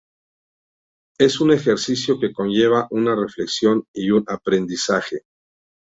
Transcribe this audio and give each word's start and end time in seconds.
Es 1.19 1.39
un 1.41 1.51
ejercicio 1.51 2.19
que 2.19 2.33
conlleva 2.33 2.87
una 2.89 3.15
reflexión 3.15 3.83
y 3.93 4.09
un 4.09 4.25
aprendizaje. 4.27 5.25